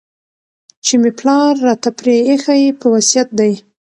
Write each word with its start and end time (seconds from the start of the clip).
چي 0.85 0.93
مي 1.01 1.11
پلار 1.19 1.53
راته 1.67 1.89
پرې 1.97 2.15
ایښی 2.27 2.63
په 2.79 2.85
وصیت 2.93 3.29
دی 3.39 3.53